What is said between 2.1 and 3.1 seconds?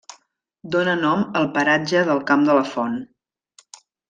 del Camp de la Font.